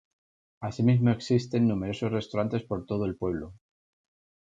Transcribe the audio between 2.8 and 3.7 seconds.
todo el pueblo.